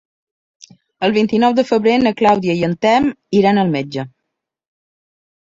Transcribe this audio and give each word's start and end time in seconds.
El 1.07 1.13
vint-i-nou 1.17 1.53
de 1.59 1.65
febrer 1.71 1.93
na 2.05 2.13
Clàudia 2.23 2.57
i 2.61 2.65
en 2.69 2.75
Telm 2.87 3.11
iran 3.43 3.61
al 3.67 3.71
metge. 3.77 4.09